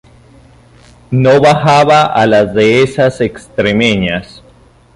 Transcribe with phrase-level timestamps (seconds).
[1.11, 4.41] No bajaba a las dehesas extremeñas.